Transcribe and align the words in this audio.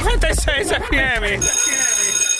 96 0.00 0.68
FM. 0.68 1.44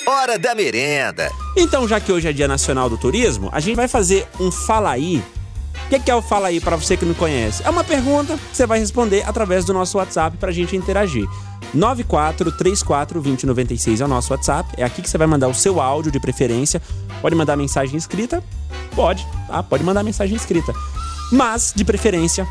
Hora 0.07 0.39
da 0.39 0.55
merenda. 0.55 1.31
Então, 1.55 1.87
já 1.87 2.01
que 2.01 2.11
hoje 2.11 2.27
é 2.27 2.33
Dia 2.33 2.49
Nacional 2.49 2.89
do 2.89 2.97
Turismo, 2.97 3.51
a 3.53 3.61
gente 3.61 3.77
vai 3.77 3.87
fazer 3.87 4.27
um 4.41 4.51
Fala 4.51 4.93
Aí. 4.93 5.23
O 5.85 5.89
que, 5.91 5.99
que 5.99 6.11
é 6.11 6.15
o 6.15 6.23
Fala 6.23 6.49
Aí 6.49 6.59
para 6.59 6.77
você 6.77 6.97
que 6.97 7.05
não 7.05 7.13
conhece? 7.13 7.63
É 7.63 7.69
uma 7.69 7.85
pergunta 7.85 8.39
que 8.39 8.57
você 8.57 8.67
vai 8.67 8.79
responder 8.79 9.25
através 9.27 9.67
do 9.67 9.75
nosso 9.75 9.99
WhatsApp 9.99 10.39
pra 10.39 10.51
gente 10.51 10.75
interagir. 10.75 11.29
94342096 11.77 14.01
é 14.01 14.05
o 14.07 14.09
nosso 14.09 14.33
WhatsApp. 14.33 14.73
É 14.79 14.85
aqui 14.85 15.03
que 15.03 15.11
você 15.11 15.19
vai 15.19 15.27
mandar 15.27 15.49
o 15.49 15.55
seu 15.55 15.83
áudio 15.83 16.11
de 16.11 16.19
preferência. 16.19 16.81
Pode 17.21 17.37
mandar 17.37 17.57
mensagem 17.57 17.99
escrita? 17.99 18.43
Pode, 18.97 19.29
tá? 19.47 19.63
Pode 19.63 19.85
mandar 19.85 20.03
mensagem 20.03 20.35
escrita. 20.35 20.73
Mas, 21.31 21.75
de 21.77 21.85
preferência, 21.85 22.49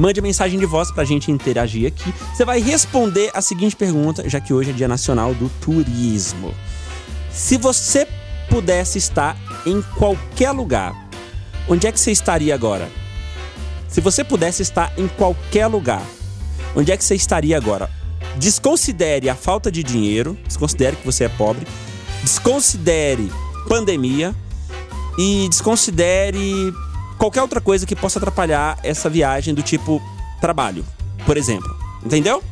mande 0.00 0.20
mensagem 0.22 0.58
de 0.58 0.64
voz 0.64 0.90
pra 0.90 1.04
gente 1.04 1.30
interagir 1.30 1.86
aqui. 1.86 2.12
Você 2.34 2.44
vai 2.44 2.58
responder 2.58 3.30
a 3.34 3.42
seguinte 3.42 3.76
pergunta, 3.76 4.26
já 4.28 4.40
que 4.40 4.52
hoje 4.52 4.70
é 4.70 4.72
Dia 4.72 4.88
Nacional 4.88 5.34
do 5.34 5.50
Turismo. 5.60 6.54
Se 7.30 7.58
você 7.58 8.08
pudesse 8.48 8.96
estar 8.96 9.36
em 9.66 9.82
qualquer 9.98 10.52
lugar, 10.52 10.94
onde 11.68 11.86
é 11.86 11.92
que 11.92 12.00
você 12.00 12.10
estaria 12.10 12.54
agora? 12.54 12.90
Se 13.88 14.00
você 14.00 14.24
pudesse 14.24 14.62
estar 14.62 14.90
em 14.96 15.06
qualquer 15.06 15.66
lugar, 15.66 16.02
onde 16.74 16.90
é 16.90 16.96
que 16.96 17.04
você 17.04 17.14
estaria 17.14 17.56
agora? 17.56 17.90
Desconsidere 18.36 19.28
a 19.28 19.34
falta 19.34 19.70
de 19.70 19.82
dinheiro, 19.82 20.38
desconsidere 20.46 20.96
que 20.96 21.04
você 21.04 21.24
é 21.24 21.28
pobre, 21.28 21.66
desconsidere 22.22 23.30
pandemia 23.68 24.34
e 25.18 25.46
desconsidere 25.50 26.72
qualquer 27.20 27.42
outra 27.42 27.60
coisa 27.60 27.84
que 27.84 27.94
possa 27.94 28.18
atrapalhar 28.18 28.78
essa 28.82 29.10
viagem 29.10 29.52
do 29.52 29.62
tipo 29.62 30.00
trabalho, 30.40 30.82
por 31.26 31.36
exemplo. 31.36 31.68
Entendeu? 32.02 32.42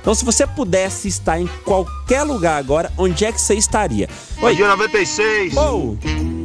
Então, 0.00 0.14
se 0.14 0.24
você 0.24 0.46
pudesse 0.46 1.08
estar 1.08 1.40
em 1.40 1.48
qualquer 1.64 2.22
lugar 2.22 2.56
agora, 2.58 2.92
onde 2.96 3.24
é 3.24 3.32
que 3.32 3.40
você 3.40 3.54
estaria? 3.54 4.08
Oi. 4.40 4.54
Dia 4.54 4.68
96. 4.68 5.56
Ô, 5.56 5.96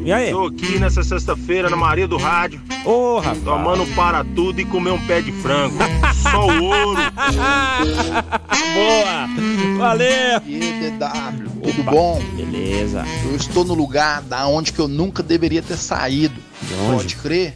e 0.06 0.11
aí? 0.11 0.31
Tô 0.31 0.45
aqui 0.45 0.80
nessa 0.80 1.03
sexta-feira 1.03 1.69
na 1.69 1.78
Maria 1.78 2.08
do 2.08 2.17
Rádio, 2.17 2.61
Ô, 2.86 3.19
rapaz. 3.19 3.44
tomando 3.44 3.86
para 3.95 4.23
tudo 4.23 4.59
e 4.59 4.66
comer 4.66 4.91
um 4.91 5.08
pé 5.08 5.22
de 5.22 5.31
frango. 5.31 5.75
Só 6.22 6.47
o 6.47 6.64
ouro. 6.64 7.02
Boa! 8.73 9.28
Valeu! 9.78 10.41
E 10.45 10.59
DW, 10.59 11.50
tudo 11.64 11.81
Opa. 11.81 11.91
bom? 11.91 12.22
Beleza. 12.36 13.06
Eu 13.25 13.36
estou 13.36 13.64
no 13.64 13.73
lugar 13.73 14.22
da 14.22 14.47
onde 14.47 14.72
que 14.73 14.80
eu 14.80 14.88
nunca 14.88 15.22
deveria 15.23 15.62
ter 15.62 15.78
saído. 15.78 16.36
De 16.62 16.73
onde? 16.75 16.95
Pode 16.97 17.16
crer? 17.17 17.56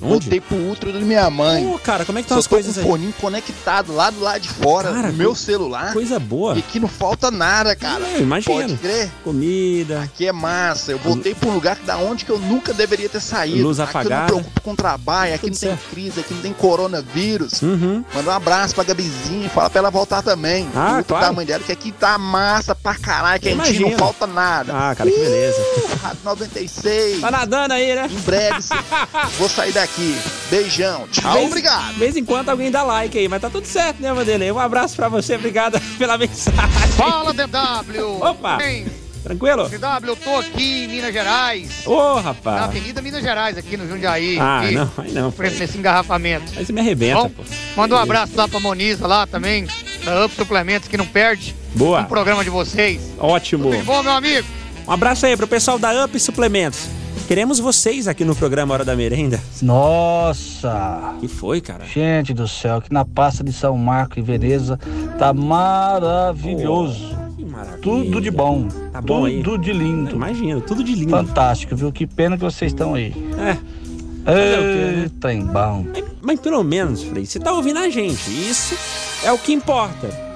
Onde? 0.00 0.08
Voltei 0.30 0.40
pro 0.40 0.56
útero 0.70 0.92
da 0.92 1.00
minha 1.00 1.28
mãe. 1.30 1.66
Ô, 1.66 1.78
cara, 1.78 2.04
como 2.04 2.18
é 2.18 2.22
que 2.22 2.28
Só 2.28 2.38
as 2.38 2.44
tô 2.44 2.50
com 2.50 2.56
coisas 2.56 2.76
o 2.76 2.80
aí? 2.80 2.86
foninho 2.86 3.12
conectado 3.20 3.94
lá 3.94 4.10
do 4.10 4.20
lado 4.20 4.40
de 4.40 4.48
fora, 4.48 4.92
Cara, 4.92 5.08
no 5.08 5.14
meu 5.14 5.34
celular. 5.34 5.92
Coisa 5.92 6.18
boa. 6.18 6.54
E 6.56 6.60
aqui 6.60 6.78
não 6.78 6.88
falta 6.88 7.30
nada, 7.30 7.74
cara. 7.74 8.04
Eu 8.14 8.20
imagino. 8.22 8.54
Pode 8.54 8.76
crer? 8.76 9.10
Comida. 9.24 10.02
Aqui 10.02 10.26
é 10.26 10.32
massa. 10.32 10.92
Eu 10.92 10.98
voltei 10.98 11.34
pra 11.34 11.48
um 11.48 11.54
lugar 11.54 11.76
que 11.76 11.84
da 11.84 11.96
onde 11.98 12.24
que 12.24 12.30
eu 12.30 12.38
nunca 12.38 12.72
deveria 12.72 13.08
ter 13.08 13.20
saído. 13.20 13.62
Luz 13.62 13.80
aqui 13.80 13.90
apagada. 13.90 14.14
eu 14.14 14.36
não 14.36 14.36
me 14.38 14.42
preocupo 14.44 14.60
com 14.60 14.74
trabalho, 14.76 15.34
aqui 15.34 15.50
Tudo 15.50 15.52
não 15.54 15.60
tem 15.60 15.70
certo. 15.70 15.90
crise, 15.90 16.20
aqui 16.20 16.34
não 16.34 16.40
tem 16.42 16.52
coronavírus. 16.52 17.62
Uhum. 17.62 18.04
Manda 18.14 18.30
um 18.30 18.34
abraço 18.34 18.74
pra 18.74 18.84
Gabizinha 18.84 19.46
e 19.46 19.48
fala 19.48 19.68
pra 19.70 19.78
ela 19.80 19.90
voltar 19.90 20.22
também. 20.22 20.68
Ah, 20.74 20.96
Tudo 20.98 21.04
claro. 21.06 21.26
da 21.26 21.32
mãe 21.32 21.44
dela, 21.46 21.62
que 21.64 21.72
aqui 21.72 21.90
tá 21.92 22.16
massa 22.18 22.74
pra 22.74 22.94
caralho, 22.94 23.40
quentinho, 23.40 23.56
Imagino. 23.64 23.90
não 23.90 23.98
falta 23.98 24.26
nada. 24.26 24.72
Ah, 24.74 24.94
cara, 24.94 25.10
que 25.10 25.18
beleza. 25.18 25.58
Uh, 25.60 25.96
Rádio 26.02 26.18
96. 26.24 27.20
Tá 27.20 27.30
nadando 27.30 27.74
aí, 27.74 27.94
né? 27.94 28.08
Em 28.10 28.20
breve, 28.20 28.58
vou 29.38 29.48
sair 29.48 29.72
daqui. 29.72 29.87
Beijão. 30.50 31.06
Tchau, 31.10 31.32
Vez- 31.34 31.46
obrigado. 31.46 31.92
De 31.94 31.98
vez 31.98 32.16
em 32.16 32.24
quando 32.24 32.48
alguém 32.48 32.70
dá 32.70 32.82
like 32.82 33.18
aí, 33.18 33.28
mas 33.28 33.40
tá 33.40 33.50
tudo 33.50 33.66
certo, 33.66 34.00
né, 34.00 34.12
Vanderlei? 34.12 34.50
Um 34.52 34.58
abraço 34.58 34.94
pra 34.96 35.08
você, 35.08 35.34
obrigado 35.36 35.80
pela 35.98 36.16
mensagem. 36.16 36.60
Fala, 36.96 37.32
DW! 37.32 38.20
Opa! 38.20 38.56
Bem, 38.56 38.86
Tranquilo? 39.22 39.68
DW, 39.68 40.06
eu 40.08 40.16
tô 40.16 40.36
aqui 40.36 40.84
em 40.84 40.88
Minas 40.88 41.12
Gerais, 41.12 41.68
Ô, 41.84 42.14
na 42.14 42.20
rapaz. 42.20 42.62
Avenida 42.62 43.02
Minas 43.02 43.20
Gerais, 43.22 43.58
aqui 43.58 43.76
no 43.76 43.86
Jundiaí. 43.88 44.38
Ah, 44.38 44.60
aqui, 44.60 44.74
não, 44.74 44.90
aí 44.98 45.12
não. 45.12 45.30
Preso 45.32 45.58
nesse 45.58 45.76
engarrafamento. 45.76 46.52
Aí 46.56 46.64
você 46.64 46.72
me 46.72 46.80
arrebenta, 46.80 47.22
Bom, 47.22 47.30
pô. 47.30 47.42
manda 47.76 47.94
um 47.96 47.98
abraço 47.98 48.32
lá 48.36 48.46
pra 48.48 48.60
Moniza 48.60 49.06
lá 49.06 49.26
também, 49.26 49.66
da 50.04 50.24
Up 50.24 50.34
Suplementos, 50.34 50.88
que 50.88 50.96
não 50.96 51.04
perde 51.06 51.54
Boa. 51.74 52.00
um 52.00 52.04
programa 52.04 52.44
de 52.44 52.48
vocês. 52.50 53.00
Ótimo. 53.18 53.70
Tudo 53.70 53.84
bom, 53.84 54.02
meu 54.02 54.12
amigo? 54.12 54.46
Um 54.86 54.92
abraço 54.92 55.26
aí 55.26 55.36
pro 55.36 55.46
pessoal 55.48 55.78
da 55.78 56.04
Up 56.04 56.18
Suplementos. 56.18 56.86
Queremos 57.28 57.60
vocês 57.60 58.08
aqui 58.08 58.24
no 58.24 58.34
programa 58.34 58.72
Hora 58.72 58.86
da 58.86 58.96
Merenda. 58.96 59.38
Nossa! 59.60 61.14
que 61.20 61.28
foi, 61.28 61.60
cara? 61.60 61.84
Gente 61.84 62.32
do 62.32 62.48
céu, 62.48 62.80
que 62.80 62.90
na 62.90 63.04
pasta 63.04 63.44
de 63.44 63.52
São 63.52 63.76
Marco 63.76 64.18
e 64.18 64.22
Veneza 64.22 64.80
tá 65.18 65.34
maravilhoso. 65.34 67.14
Que 67.36 67.44
maravilha. 67.44 67.82
Tudo 67.82 68.18
de 68.18 68.30
bom. 68.30 68.66
Tá 68.90 69.02
bom 69.02 69.26
aí? 69.26 69.42
Tudo 69.42 69.62
de 69.62 69.74
lindo. 69.74 70.14
Imagino, 70.14 70.62
tudo 70.62 70.82
de 70.82 70.94
lindo. 70.94 71.10
Fantástico, 71.10 71.76
viu? 71.76 71.92
Que 71.92 72.06
pena 72.06 72.38
que 72.38 72.44
vocês 72.44 72.72
estão 72.72 72.94
aí. 72.94 73.12
É. 73.36 73.42
Né? 73.44 75.02
Eita, 75.04 75.30
em 75.30 75.44
bom. 75.44 75.84
Mas, 75.92 76.04
mas 76.22 76.40
pelo 76.40 76.64
menos, 76.64 77.02
Frei, 77.02 77.26
você 77.26 77.38
tá 77.38 77.52
ouvindo 77.52 77.78
a 77.78 77.90
gente. 77.90 78.30
Isso 78.30 78.74
é 79.22 79.30
o 79.30 79.36
que 79.36 79.52
importa. 79.52 80.27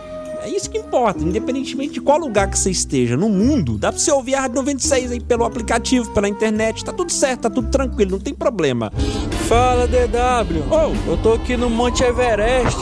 É 0.44 0.48
isso 0.48 0.68
que 0.68 0.76
importa, 0.78 1.22
independentemente 1.22 1.92
de 1.94 2.00
qual 2.00 2.18
lugar 2.18 2.50
que 2.50 2.58
você 2.58 2.70
esteja 2.70 3.16
no 3.16 3.28
mundo, 3.28 3.78
dá 3.78 3.92
pra 3.92 3.98
você 4.00 4.10
ouvir 4.10 4.34
a 4.34 4.40
Rádio 4.40 4.56
96 4.56 5.12
aí 5.12 5.20
pelo 5.20 5.44
aplicativo, 5.44 6.10
pela 6.10 6.28
internet, 6.28 6.84
tá 6.84 6.92
tudo 6.92 7.12
certo, 7.12 7.42
tá 7.42 7.50
tudo 7.50 7.68
tranquilo, 7.70 8.12
não 8.12 8.18
tem 8.18 8.34
problema. 8.34 8.92
Fala 9.48 9.86
DW, 9.86 10.64
Ô, 10.68 11.10
eu 11.12 11.16
tô 11.18 11.34
aqui 11.34 11.56
no 11.56 11.70
Monte 11.70 12.02
Everest. 12.02 12.76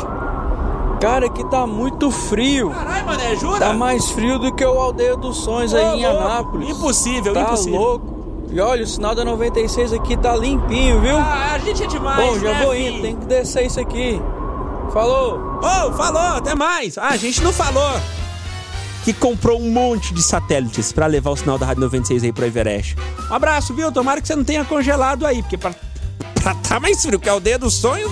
Cara, 1.02 1.26
aqui 1.26 1.44
tá 1.50 1.66
muito 1.66 2.10
frio. 2.10 2.70
caralho, 2.70 3.06
mané, 3.06 3.26
ajuda! 3.28 3.58
Tá 3.58 3.72
mais 3.74 4.10
frio 4.10 4.38
do 4.38 4.54
que 4.54 4.64
o 4.64 4.78
Aldeia 4.78 5.16
dos 5.16 5.36
Sonhos 5.38 5.74
aí 5.74 5.84
Ô, 5.84 5.94
em 5.96 6.06
louco, 6.06 6.18
Anápolis. 6.18 6.68
Impossível, 6.70 7.32
Tá 7.34 7.42
impossível. 7.42 7.78
louco. 7.80 8.20
E 8.52 8.60
olha, 8.60 8.82
o 8.84 8.86
sinal 8.86 9.14
da 9.14 9.24
96 9.24 9.92
aqui 9.92 10.16
tá 10.16 10.34
limpinho, 10.34 11.00
viu? 11.00 11.16
Ah, 11.16 11.52
a 11.54 11.58
gente 11.58 11.82
é 11.84 11.86
demais, 11.86 12.26
Bom, 12.26 12.38
já 12.38 12.52
né, 12.52 12.64
vou 12.64 12.74
indo, 12.74 13.02
tem 13.02 13.16
que 13.16 13.26
descer 13.26 13.64
isso 13.66 13.78
aqui. 13.80 14.20
Falou! 14.92 15.60
Ô, 15.62 15.92
falou, 15.92 16.36
até 16.38 16.54
mais. 16.54 16.98
Ah, 16.98 17.08
a 17.08 17.16
gente 17.16 17.42
não 17.42 17.52
falou 17.52 18.00
que 19.04 19.12
comprou 19.14 19.58
um 19.60 19.70
monte 19.70 20.12
de 20.12 20.22
satélites 20.22 20.92
pra 20.92 21.06
levar 21.06 21.30
o 21.30 21.36
sinal 21.36 21.56
da 21.56 21.64
Rádio 21.64 21.82
96 21.82 22.24
aí 22.24 22.32
pro 22.32 22.44
Everest. 22.44 22.96
Um 23.30 23.34
abraço, 23.34 23.72
viu? 23.74 23.90
Tomara 23.90 24.20
que 24.20 24.26
você 24.26 24.36
não 24.36 24.44
tenha 24.44 24.64
congelado 24.64 25.24
aí, 25.24 25.40
porque 25.42 25.56
pra, 25.56 25.72
pra 26.42 26.54
tá 26.54 26.78
mais 26.78 27.00
frio 27.02 27.18
que 27.18 27.28
é 27.28 27.32
o 27.32 27.40
dedo 27.40 27.62
dos 27.62 27.74
sonhos. 27.74 28.10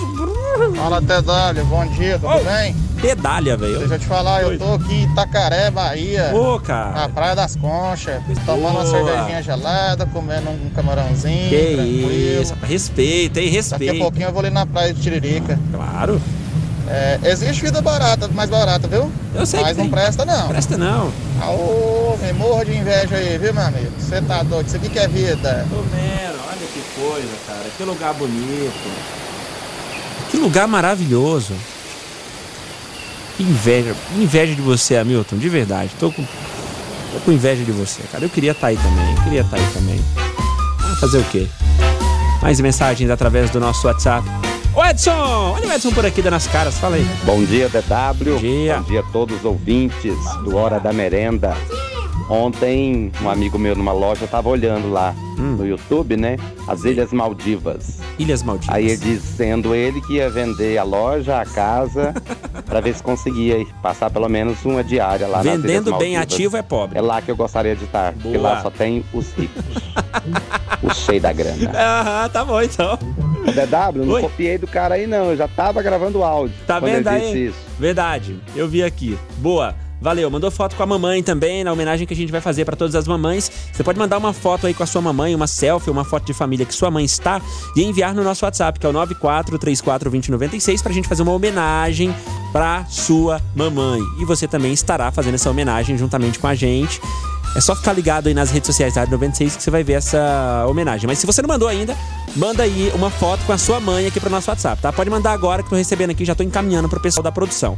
Fala 0.75 0.99
TW, 1.01 1.65
bom 1.65 1.85
dia, 1.89 2.17
tudo 2.17 2.33
Ô. 2.33 2.39
bem? 2.43 2.75
Pedalha, 2.99 3.55
velho. 3.55 3.79
Deixa 3.79 3.95
eu 3.95 3.99
te 3.99 4.05
falar, 4.07 4.41
eu 4.41 4.57
tô 4.57 4.73
aqui 4.73 4.93
em 4.95 5.03
Itacaré, 5.03 5.69
Bahia, 5.69 6.31
Ô, 6.33 6.55
na 6.55 6.59
cara. 6.59 7.09
Praia 7.09 7.35
das 7.35 7.55
Conchas, 7.55 8.21
tomando 8.45 8.77
uma 8.77 8.83
Boa. 8.83 8.85
cervejinha 8.85 9.43
gelada, 9.43 10.05
comendo 10.07 10.49
um 10.49 10.69
camarãozinho, 10.75 11.49
Que 11.49 11.75
tranquilo. 11.75 12.41
isso, 12.41 12.55
respeita, 12.63 13.39
hein? 13.39 13.59
Daqui 13.69 13.89
a 13.89 13.95
pouquinho 13.95 14.27
eu 14.27 14.31
vou 14.33 14.41
ali 14.41 14.49
na 14.49 14.65
praia 14.65 14.93
de 14.93 15.01
Tiririca. 15.01 15.57
Claro. 15.71 16.19
É, 16.89 17.19
existe 17.25 17.61
vida 17.61 17.81
barata, 17.81 18.27
mais 18.29 18.49
barata, 18.49 18.87
viu? 18.87 19.11
Eu 19.35 19.45
sei 19.45 19.61
Mas 19.61 19.77
não 19.77 19.83
tem. 19.83 19.91
presta 19.91 20.25
não. 20.25 20.47
Presta 20.47 20.75
não. 20.77 21.11
Aô, 21.39 22.17
me 22.19 22.33
morro 22.33 22.65
de 22.65 22.75
inveja 22.75 23.15
aí, 23.15 23.37
viu, 23.37 23.53
meu 23.53 23.63
amigo? 23.63 23.91
Você 23.99 24.19
tá 24.21 24.41
doido, 24.41 24.65
isso 24.67 24.75
aqui 24.75 24.89
que 24.89 24.97
é 24.97 25.07
vida. 25.07 25.67
Tô 25.69 25.81
vendo, 25.83 26.39
olha 26.47 26.67
que 26.73 26.81
coisa, 26.99 27.29
cara. 27.45 27.65
Que 27.77 27.83
lugar 27.83 28.13
bonito. 28.15 28.91
Que 30.31 30.37
lugar 30.37 30.67
maravilhoso. 30.67 31.53
Que 33.37 33.43
inveja. 33.43 33.95
Inveja 34.15 34.55
de 34.55 34.61
você, 34.61 34.97
Hamilton, 34.97 35.37
de 35.37 35.47
verdade. 35.47 35.91
Tô 35.99 36.11
com, 36.11 36.23
tô 36.23 37.19
com 37.23 37.31
inveja 37.31 37.63
de 37.63 37.71
você, 37.71 38.01
cara. 38.11 38.25
Eu 38.25 38.29
queria 38.29 38.51
estar 38.51 38.67
aí 38.67 38.77
também. 38.77 39.15
Eu 39.15 39.23
queria 39.23 39.41
estar 39.41 39.57
aí 39.57 39.67
também. 39.73 40.03
Ah, 40.17 40.95
fazer 40.99 41.19
o 41.19 41.23
quê? 41.25 41.47
Mais 42.41 42.59
mensagens 42.59 43.11
através 43.11 43.51
do 43.51 43.59
nosso 43.59 43.85
WhatsApp. 43.85 44.27
Ô 44.75 44.85
Edson! 44.85 45.11
Olha 45.55 45.67
o 45.67 45.71
Edson 45.73 45.91
por 45.91 46.05
aqui 46.05 46.21
dando 46.21 46.35
as 46.35 46.47
caras, 46.47 46.77
fala 46.77 46.95
aí. 46.95 47.05
Bom 47.23 47.43
dia, 47.43 47.67
DW. 47.69 48.33
Bom 48.33 48.39
dia. 48.39 48.77
Bom 48.77 48.83
dia 48.83 48.99
a 48.99 49.03
todos 49.11 49.37
os 49.39 49.45
ouvintes 49.45 50.15
do 50.43 50.55
Hora 50.55 50.79
da 50.79 50.93
Merenda. 50.93 51.55
Ontem, 52.29 53.11
um 53.23 53.29
amigo 53.29 53.57
meu 53.57 53.75
numa 53.75 53.91
loja 53.91 54.27
tava 54.27 54.49
olhando 54.49 54.91
lá 54.91 55.15
Hum. 55.39 55.55
no 55.57 55.65
YouTube, 55.65 56.15
né? 56.15 56.37
As 56.67 56.83
Ilhas 56.83 57.11
Maldivas. 57.11 57.97
Ilhas 58.19 58.43
Maldivas. 58.43 58.75
Aí 58.75 58.85
ele 58.85 58.97
dizendo 58.97 59.73
ele 59.73 59.99
que 60.01 60.15
ia 60.17 60.29
vender 60.29 60.77
a 60.77 60.83
loja, 60.83 61.39
a 61.41 61.45
casa, 61.45 62.13
pra 62.67 62.79
ver 62.81 62.93
se 62.93 63.01
conseguia 63.01 63.65
passar 63.81 64.11
pelo 64.11 64.29
menos 64.29 64.63
uma 64.63 64.83
diária 64.83 65.27
lá 65.27 65.37
nas 65.37 65.45
Ilhas 65.47 65.61
Vendendo 65.61 65.97
bem 65.97 66.17
ativo 66.17 66.55
é 66.57 66.61
pobre. 66.61 66.99
É 66.99 67.01
lá 67.01 67.19
que 67.21 67.31
eu 67.31 67.35
gostaria 67.35 67.75
de 67.75 67.85
estar, 67.85 68.13
porque 68.13 68.37
Boa. 68.37 68.49
lá 68.55 68.61
só 68.61 68.69
tem 68.69 69.03
os 69.11 69.31
ricos. 69.33 69.63
os 70.83 70.97
cheios 70.97 71.23
da 71.23 71.33
grana. 71.33 71.71
Aham, 71.73 72.29
tá 72.29 72.45
bom 72.45 72.61
então. 72.61 72.99
O 73.41 73.51
DW, 73.51 74.05
não 74.05 74.13
Oi. 74.15 74.21
copiei 74.21 74.57
do 74.57 74.67
cara 74.67 74.95
aí 74.95 75.07
não, 75.07 75.31
eu 75.31 75.37
já 75.37 75.47
tava 75.47 75.81
gravando 75.81 76.23
áudio 76.23 76.55
Tá 76.67 76.79
vendo 76.79 77.07
aí? 77.07 77.47
isso. 77.47 77.57
Verdade, 77.79 78.39
eu 78.55 78.67
vi 78.67 78.83
aqui. 78.83 79.17
Boa. 79.37 79.73
Valeu, 80.01 80.29
mandou 80.31 80.49
foto 80.49 80.77
com 80.77 80.83
a 80.83 80.85
mamãe 80.85 81.21
também, 81.21 81.61
na 81.61 81.73
homenagem 81.73 82.07
que 82.07 82.13
a 82.13 82.15
gente 82.15 82.31
vai 82.31 82.39
fazer 82.39 82.63
pra 82.63 82.73
todas 82.73 82.95
as 82.95 83.05
mamães. 83.05 83.51
Você 83.73 83.83
pode 83.83 83.99
mandar 83.99 84.17
uma 84.17 84.31
foto 84.31 84.65
aí 84.65 84.73
com 84.73 84.81
a 84.81 84.85
sua 84.85 85.01
mamãe, 85.01 85.35
uma 85.35 85.45
selfie, 85.45 85.89
uma 85.89 86.05
foto 86.05 86.25
de 86.25 86.33
família 86.33 86.65
que 86.65 86.73
sua 86.73 86.89
mãe 86.89 87.03
está 87.03 87.41
e 87.75 87.83
enviar 87.83 88.13
no 88.15 88.23
nosso 88.23 88.45
WhatsApp, 88.45 88.79
que 88.79 88.85
é 88.85 88.89
o 88.89 88.93
94342096, 88.93 90.81
pra 90.81 90.93
gente 90.93 91.07
fazer 91.07 91.21
uma 91.23 91.33
homenagem 91.33 92.15
pra 92.53 92.85
sua 92.85 93.41
mamãe. 93.53 93.99
E 94.21 94.25
você 94.25 94.47
também 94.47 94.71
estará 94.71 95.11
fazendo 95.11 95.35
essa 95.35 95.49
homenagem 95.49 95.97
juntamente 95.97 96.39
com 96.39 96.47
a 96.47 96.55
gente. 96.55 97.01
É 97.55 97.61
só 97.61 97.75
ficar 97.75 97.93
ligado 97.93 98.27
aí 98.27 98.33
nas 98.33 98.51
redes 98.51 98.67
sociais 98.67 98.93
da 98.93 99.01
Rádio 99.01 99.13
96 99.13 99.55
que 99.55 99.63
você 99.63 99.71
vai 99.71 99.83
ver 99.83 99.93
essa 99.93 100.65
homenagem. 100.67 101.07
Mas 101.07 101.19
se 101.19 101.25
você 101.25 101.41
não 101.41 101.47
mandou 101.47 101.67
ainda, 101.67 101.97
manda 102.35 102.63
aí 102.63 102.91
uma 102.93 103.09
foto 103.09 103.43
com 103.45 103.51
a 103.51 103.57
sua 103.57 103.79
mãe 103.79 104.05
aqui 104.05 104.19
pro 104.19 104.29
nosso 104.29 104.49
WhatsApp, 104.49 104.81
tá? 104.81 104.93
Pode 104.93 105.09
mandar 105.09 105.33
agora 105.33 105.63
que 105.63 105.69
tô 105.69 105.75
recebendo 105.75 106.11
aqui, 106.11 106.23
já 106.23 106.35
tô 106.35 106.43
encaminhando 106.43 106.87
pro 106.87 107.01
pessoal 107.01 107.23
da 107.23 107.31
produção. 107.31 107.77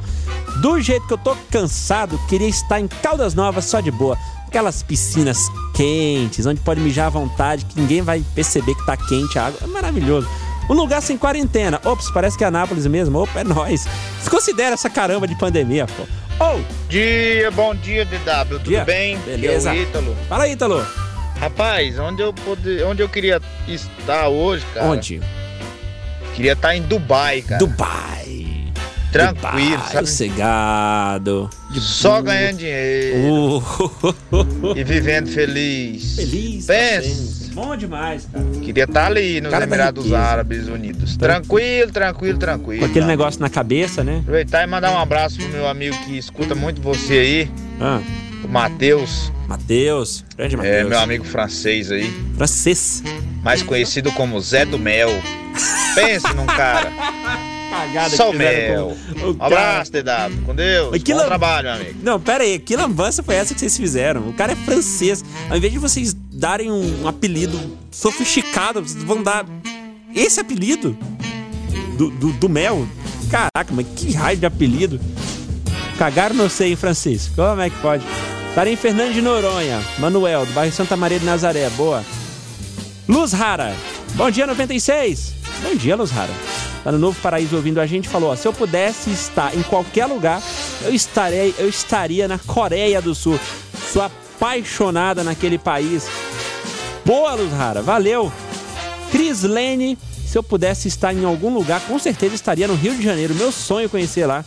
Do 0.62 0.80
jeito 0.80 1.08
que 1.08 1.14
eu 1.14 1.18
tô 1.18 1.36
cansado, 1.50 2.20
queria 2.28 2.48
estar 2.48 2.80
em 2.80 2.88
Caldas 2.88 3.34
Novas 3.34 3.66
só 3.66 3.80
de 3.80 3.92
boa. 3.92 4.18
Aquelas 4.46 4.84
piscinas 4.84 5.50
quentes, 5.74 6.46
onde 6.46 6.60
pode 6.60 6.82
mijar 6.82 7.08
à 7.08 7.10
vontade, 7.10 7.64
que 7.64 7.80
ninguém 7.80 8.02
vai 8.02 8.22
perceber 8.36 8.76
que 8.76 8.86
tá 8.86 8.98
quente 8.98 9.40
a 9.40 9.48
água. 9.48 9.60
É 9.64 9.68
maravilhoso. 9.68 10.28
Um 10.70 10.74
lugar 10.74 11.02
sem 11.02 11.18
quarentena. 11.18 11.82
Ops, 11.84 12.12
parece 12.12 12.38
que 12.38 12.44
é 12.44 12.48
Anápolis 12.48 12.86
mesmo. 12.88 13.20
Opa, 13.20 13.40
é 13.40 13.44
nóis. 13.44 13.88
Desconsidera 14.20 14.74
essa 14.74 14.90
caramba 14.90 15.28
de 15.28 15.36
pandemia, 15.36 15.88
pô. 15.88 16.04
Oh, 16.44 16.60
Dia, 16.90 17.52
bom 17.52 17.76
dia, 17.76 18.04
DW. 18.04 18.58
Tudo 18.58 18.64
Dia. 18.64 18.84
bem? 18.84 19.16
Beleza. 19.20 19.70
Aqui 19.70 19.80
é 19.80 19.84
Ítalo. 19.84 20.18
fala 20.28 20.46
aí, 20.46 20.54
Ítalo. 20.54 20.84
Rapaz, 21.40 22.00
onde 22.00 22.24
eu, 22.24 22.34
pode... 22.34 22.82
onde 22.82 23.04
eu 23.04 23.08
queria 23.08 23.40
estar 23.68 24.28
hoje, 24.28 24.66
cara? 24.74 24.88
Onde? 24.88 25.22
Queria 26.34 26.54
estar 26.54 26.76
em 26.76 26.82
Dubai, 26.82 27.44
cara. 27.44 27.60
Dubai. 27.60 28.41
Tranquilo, 29.12 29.82
sabe? 29.92 30.08
sossegado. 30.08 31.50
Só 31.74 32.22
ganhando 32.22 32.58
dinheiro 32.58 33.18
Uh, 33.18 34.74
e 34.76 34.84
vivendo 34.84 35.28
feliz. 35.30 36.16
Feliz. 36.16 36.66
Pensa. 36.66 37.10
contente. 37.10 37.42
Bom 37.54 37.76
demais, 37.76 38.26
cara. 38.32 38.46
Queria 38.62 38.86
estar 38.86 39.08
ali 39.08 39.42
nos 39.42 39.52
Cara 39.52 39.66
Emirados. 39.66 40.14
Árabes 40.14 40.68
Unidos. 40.70 41.18
Tranquilo, 41.18 41.92
tranquilo, 41.92 42.38
tranquilo. 42.38 42.80
Com 42.80 42.86
aquele 42.86 43.02
tá? 43.02 43.08
negócio 43.08 43.42
na 43.42 43.50
cabeça, 43.50 44.04
né? 44.04 44.20
Aproveitar 44.22 44.64
e 44.64 44.68
mandar 44.68 44.92
um 44.94 44.98
abraço 45.00 45.38
pro 45.38 45.50
meu 45.50 45.68
amigo 45.68 45.98
que 46.06 46.18
escuta 46.18 46.56
muito 46.56 46.82
você 46.82 47.14
aí, 47.14 47.52
Ah, 47.80 48.00
o 48.44 48.48
Matheus. 48.48 49.32
Matheus. 49.48 50.24
Grande 50.38 50.56
É, 50.56 50.58
Matheus. 50.58 50.90
meu 50.90 51.00
amigo 51.00 51.26
francês 51.26 51.92
aí, 51.92 52.10
Francês. 52.38 53.04
mais 53.44 53.62
conhecido 53.62 54.10
como 54.14 54.40
Zé 54.40 54.64
do 54.64 54.80
Mel. 54.80 55.10
Pense 55.94 56.34
num 56.34 56.46
cara. 56.46 56.90
Cagada 57.72 58.18
Só 58.18 58.26
que 58.32 58.38
fizeram 58.38 58.88
mel. 58.88 58.98
com 59.22 59.28
Um 59.42 59.44
abraço, 59.46 59.92
DW. 59.94 60.46
Com 60.46 60.54
Deus. 60.54 60.90
Mas 60.92 61.04
que 61.04 61.14
Bom 61.14 61.20
lam- 61.20 61.26
trabalho, 61.28 61.64
meu 61.70 61.74
amigo. 61.82 62.00
Não, 62.04 62.20
pera 62.20 62.44
aí, 62.44 62.60
que 62.60 62.76
lambança 62.76 63.24
foi 63.24 63.36
essa 63.36 63.54
que 63.54 63.60
vocês 63.62 63.78
fizeram? 63.78 64.28
O 64.28 64.34
cara 64.34 64.52
é 64.52 64.56
francês. 64.58 65.24
Ao 65.50 65.56
invés 65.56 65.72
de 65.72 65.80
vocês 65.80 66.14
darem 66.34 66.70
um, 66.70 67.08
apelido 67.08 67.58
sofisticado, 67.90 68.82
vocês 68.82 69.02
vão 69.04 69.24
dar 69.24 69.46
esse 70.14 70.40
apelido 70.42 70.98
do, 71.98 72.10
do, 72.12 72.34
do 72.34 72.50
mel. 72.50 72.86
Caraca, 73.30 73.74
mas 73.74 73.88
que 73.96 74.12
raio 74.12 74.38
de 74.38 74.46
apelido. 74.46 75.00
Cagaram 75.98 76.36
no 76.36 76.50
sei 76.50 76.74
em 76.74 76.76
francês. 76.76 77.32
Como 77.34 77.62
é 77.62 77.70
que 77.70 77.78
pode? 77.78 78.04
Estarei 78.50 78.74
em 78.74 78.78
Fernando 78.78 79.14
de 79.14 79.22
Noronha. 79.22 79.82
Manuel, 79.98 80.46
do 80.46 80.52
bairro 80.52 80.74
Santa 80.74 80.98
Maria 80.98 81.20
de 81.20 81.26
Nazaré. 81.26 81.70
Boa. 81.70 82.04
Luz 83.08 83.32
Rara. 83.32 83.74
Bom 84.16 84.30
dia, 84.30 84.46
96. 84.46 85.36
Bom 85.64 85.74
dia, 85.76 85.96
Luz 85.96 86.12
Rara. 86.12 86.34
Tá 86.84 86.92
no 86.92 86.98
Novo 86.98 87.20
Paraíso 87.22 87.56
ouvindo 87.56 87.80
a 87.80 87.86
gente 87.86 88.10
falou: 88.10 88.32
ó, 88.32 88.36
se 88.36 88.48
eu 88.48 88.54
pudesse 88.54 89.12
estar 89.12 89.56
em 89.56 89.62
qualquer 89.64 90.06
lugar, 90.06 90.42
eu 90.84 90.94
estarei, 90.94 91.54
eu 91.58 91.70
estaria 91.70 92.28
na 92.28 92.40
Coreia 92.40 93.02
do 93.02 93.14
Sul. 93.14 93.40
Sou 93.92 94.02
apaixonada 94.02 95.24
naquele 95.24 95.58
país. 95.58 96.08
Boa, 97.06 97.34
Luz 97.36 97.52
Rara, 97.52 97.82
valeu. 97.82 98.32
Cris 99.12 99.44
Lene, 99.44 99.98
se 100.26 100.38
eu 100.38 100.42
pudesse 100.42 100.88
estar 100.88 101.14
em 101.14 101.26
algum 101.26 101.54
lugar, 101.54 101.82
com 101.82 102.00
certeza 102.00 102.34
estaria 102.34 102.68
no 102.68 102.76
Rio 102.76 102.96
de 102.96 103.04
Janeiro. 103.04 103.36
Meu 103.36 103.52
sonho 103.52 103.86
é 103.86 103.90
conhecer 103.90 104.26
lá. 104.26 104.46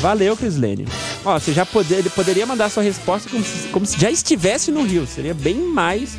Valeu, 0.00 0.36
Cris 0.36 0.56
Lene. 0.56 0.86
Ó, 1.24 1.38
você 1.38 1.52
já 1.52 1.66
poder, 1.66 2.08
poderia 2.10 2.46
mandar 2.46 2.70
sua 2.70 2.82
resposta 2.82 3.28
como 3.28 3.44
se, 3.44 3.68
como 3.68 3.86
se 3.86 4.00
já 4.00 4.10
estivesse 4.10 4.70
no 4.70 4.82
Rio. 4.82 5.06
Seria 5.06 5.34
bem 5.34 5.56
mais 5.56 6.16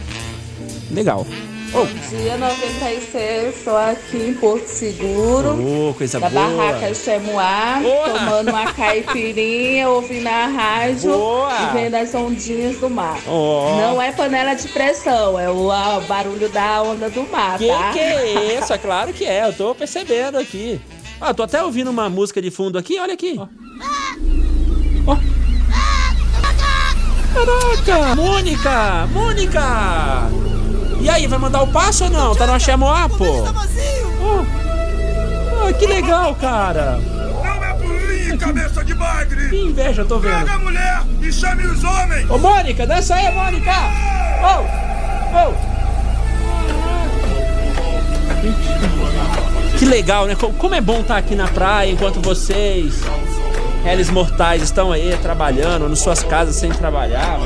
legal. 0.91 1.25
Oh, 1.73 1.85
Dia 2.09 2.35
96, 2.35 3.55
estou 3.55 3.77
aqui 3.77 4.17
em 4.17 4.33
Porto 4.33 4.67
Seguro, 4.67 5.57
oh, 5.89 5.93
coisa 5.93 6.19
da 6.19 6.29
boa. 6.29 6.47
barraca 6.47 6.91
Boa. 7.81 8.09
tomando 8.09 8.49
uma 8.49 8.73
caipirinha, 8.73 9.87
ouvindo 9.87 10.27
a 10.27 10.47
rádio 10.47 11.13
Boa. 11.13 11.49
e 11.49 11.73
vendo 11.73 11.95
as 11.95 12.13
ondinhas 12.13 12.77
do 12.77 12.89
mar. 12.89 13.17
Ó. 13.25 13.77
Não 13.77 14.01
é 14.01 14.11
panela 14.11 14.53
de 14.53 14.67
pressão, 14.67 15.39
é 15.39 15.49
o 15.49 15.71
ah, 15.71 16.01
barulho 16.05 16.49
da 16.49 16.83
onda 16.83 17.09
do 17.09 17.23
mar, 17.31 17.57
Que 17.57 17.67
tá? 17.69 17.91
que 17.93 17.99
é 17.99 18.57
isso? 18.59 18.73
É 18.73 18.77
claro 18.77 19.13
que 19.13 19.23
é, 19.23 19.47
eu 19.47 19.53
tô 19.53 19.73
percebendo 19.73 20.37
aqui. 20.37 20.81
Ah, 21.21 21.33
tô 21.33 21.43
até 21.43 21.63
ouvindo 21.63 21.89
uma 21.89 22.09
música 22.09 22.41
de 22.41 22.51
fundo 22.51 22.77
aqui, 22.77 22.99
olha 22.99 23.13
aqui. 23.13 23.39
Ó. 23.39 23.47
Ó. 25.07 25.17
Caraca! 27.33 28.15
Mônica! 28.15 29.07
Mônica! 29.13 30.50
E 31.01 31.09
aí, 31.09 31.27
vai 31.27 31.39
mandar 31.39 31.61
o 31.63 31.67
passo 31.67 32.03
ou 32.05 32.09
não? 32.09 32.35
Tá 32.35 32.45
no 32.47 32.53
Axemoá, 32.53 33.09
pô? 33.09 33.25
Ó. 34.21 34.43
Ah, 35.67 35.73
que 35.73 35.85
legal, 35.87 36.35
cara! 36.35 36.97
Não 36.99 38.33
é 38.33 38.37
cabeça 38.37 38.83
de 38.83 38.93
bagre! 38.95 39.49
Que 39.49 39.55
inveja, 39.63 40.01
eu 40.03 40.07
tô 40.07 40.19
vendo. 40.19 40.39
Pega 40.39 40.53
a 40.53 40.59
mulher 40.59 41.01
e 41.21 41.31
chame 41.33 41.63
os 41.65 41.83
homens! 41.83 42.29
Ô, 42.29 42.37
Mônica, 42.37 42.85
desce 42.87 43.13
aí, 43.13 43.33
Mônica! 43.33 43.71
Ô! 44.41 45.49
Ô! 45.49 45.71
Que 49.77 49.85
legal, 49.85 50.25
né? 50.27 50.35
Co- 50.35 50.51
Como 50.53 50.73
é 50.75 50.81
bom 50.81 51.01
estar 51.01 51.17
aqui 51.17 51.35
na 51.35 51.47
praia 51.47 51.91
enquanto 51.91 52.19
vocês, 52.21 53.01
réis 53.83 54.09
mortais, 54.09 54.61
estão 54.61 54.91
aí 54.91 55.15
trabalhando 55.21 55.87
nas 55.89 55.99
suas 55.99 56.23
casas 56.23 56.55
sem 56.55 56.71
trabalhar. 56.71 57.39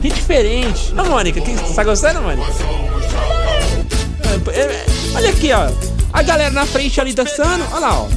Que 0.00 0.10
diferente. 0.10 0.92
Ô, 0.92 1.04
Mônica, 1.04 1.40
que, 1.40 1.74
tá 1.74 1.84
gostando, 1.84 2.20
Mônica? 2.22 2.46
É, 4.52 4.60
é, 4.60 4.86
Olha 5.14 5.30
aqui, 5.30 5.50
ó. 5.52 5.70
A 6.12 6.22
galera 6.22 6.50
na 6.50 6.66
frente 6.66 7.00
ali 7.00 7.12
dançando. 7.12 7.64
Olha 7.72 7.80
lá, 7.80 8.00
ó. 8.00 8.08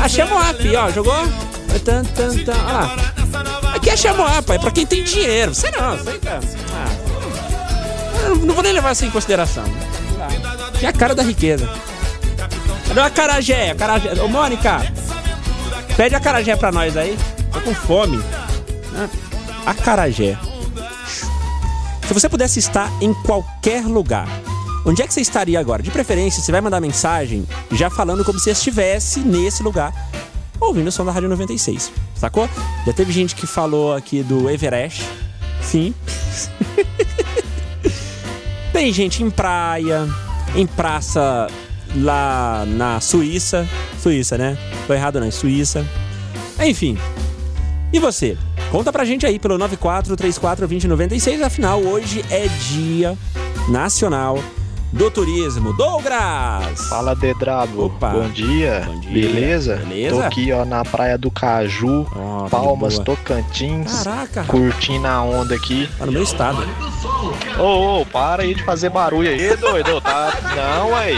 A 0.00 0.08
Chamoá, 0.08 0.54
fi, 0.54 0.76
ó. 0.76 0.90
Jogou? 0.90 1.14
Tan, 1.84 2.04
tan, 2.04 2.36
tan. 2.44 2.56
Olha 2.64 2.72
lá. 2.72 2.96
Aqui 3.74 3.90
é 3.90 3.96
Chamoá, 3.96 4.42
pai. 4.42 4.58
Pra 4.58 4.70
quem 4.70 4.86
tem 4.86 5.02
dinheiro. 5.02 5.54
Você 5.54 5.70
não, 5.70 5.96
você 5.96 6.18
tá. 6.18 6.40
Ah, 6.72 8.28
não 8.44 8.54
vou 8.54 8.62
nem 8.62 8.72
levar 8.72 8.92
isso 8.92 9.04
em 9.04 9.10
consideração. 9.10 9.64
Que 10.78 10.86
é 10.86 10.88
a 10.88 10.92
cara 10.92 11.14
da 11.14 11.22
riqueza. 11.22 11.68
Cadê 12.86 13.00
a 13.00 13.10
carajé? 13.10 13.74
Carajé. 13.74 14.12
Ô, 14.22 14.28
Mônica, 14.28 14.80
pede 15.96 16.14
a 16.14 16.20
carajé 16.20 16.56
pra 16.56 16.72
nós 16.72 16.96
aí. 16.96 17.18
Tô 17.52 17.60
com 17.60 17.74
fome. 17.74 18.22
A 19.66 19.74
carajé. 19.74 20.38
Se 22.08 22.14
você 22.14 22.26
pudesse 22.26 22.58
estar 22.58 22.90
em 23.02 23.12
qualquer 23.12 23.84
lugar, 23.84 24.26
onde 24.86 25.02
é 25.02 25.06
que 25.06 25.12
você 25.12 25.20
estaria 25.20 25.60
agora? 25.60 25.82
De 25.82 25.90
preferência, 25.90 26.42
você 26.42 26.50
vai 26.50 26.62
mandar 26.62 26.80
mensagem 26.80 27.46
já 27.70 27.90
falando 27.90 28.24
como 28.24 28.38
se 28.38 28.48
estivesse 28.48 29.20
nesse 29.20 29.62
lugar, 29.62 29.92
ouvindo 30.58 30.88
o 30.88 30.90
som 30.90 31.04
da 31.04 31.12
Rádio 31.12 31.28
96. 31.28 31.92
Sacou? 32.16 32.48
Já 32.86 32.94
teve 32.94 33.12
gente 33.12 33.34
que 33.34 33.46
falou 33.46 33.94
aqui 33.94 34.22
do 34.22 34.48
Everest. 34.48 35.06
Sim. 35.60 35.92
Tem 38.72 38.90
gente 38.90 39.22
em 39.22 39.28
praia, 39.28 40.08
em 40.56 40.66
praça 40.66 41.46
lá 41.94 42.64
na 42.66 43.02
Suíça. 43.02 43.68
Suíça, 44.02 44.38
né? 44.38 44.56
Tô 44.86 44.94
errado, 44.94 45.20
não, 45.20 45.26
é 45.26 45.30
Suíça. 45.30 45.86
Enfim. 46.58 46.96
E 47.92 47.98
você? 47.98 48.38
Conta 48.70 48.92
pra 48.92 49.04
gente 49.04 49.24
aí 49.24 49.38
pelo 49.38 49.58
94342096. 49.58 51.42
Afinal, 51.42 51.80
hoje 51.80 52.24
é 52.30 52.46
dia 52.48 53.16
nacional 53.68 54.38
do 54.92 55.10
turismo. 55.10 55.72
Douglas! 55.74 56.88
Fala, 56.88 57.14
Dedrabo. 57.14 57.86
Opa. 57.86 58.10
Bom 58.10 58.28
dia. 58.28 58.82
Bom 58.86 59.00
dia. 59.00 59.12
Beleza? 59.12 59.76
Beleza? 59.76 60.16
Tô 60.16 60.22
aqui, 60.22 60.52
ó, 60.52 60.64
na 60.64 60.84
praia 60.84 61.16
do 61.16 61.30
Caju, 61.30 62.04
de 62.44 62.50
Palmas. 62.50 62.98
Tocantins. 62.98 64.02
Caraca, 64.02 64.44
Curtindo 64.44 65.06
a 65.06 65.22
onda 65.22 65.54
aqui. 65.54 65.88
tá 65.98 66.06
no 66.06 66.12
meu 66.12 66.22
estado. 66.22 66.66
Ô, 67.58 68.00
ô, 68.00 68.06
para 68.06 68.42
aí 68.42 68.54
de 68.54 68.62
fazer 68.64 68.90
barulho 68.90 69.28
aí, 69.28 69.56
doido. 69.56 70.00
Tá... 70.00 70.32
Não, 70.56 70.90
ué. 70.92 71.14